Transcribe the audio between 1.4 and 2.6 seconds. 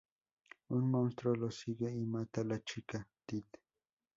sigue y mata la